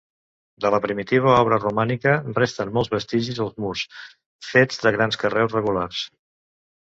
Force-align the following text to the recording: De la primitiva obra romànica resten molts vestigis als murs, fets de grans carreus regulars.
De 0.63 0.69
la 0.75 0.77
primitiva 0.85 1.33
obra 1.41 1.57
romànica 1.59 2.15
resten 2.39 2.71
molts 2.77 2.89
vestigis 2.95 3.41
als 3.45 3.53
murs, 3.65 3.83
fets 4.49 4.83
de 4.87 4.95
grans 4.99 5.19
carreus 5.25 5.55
regulars. 5.59 6.01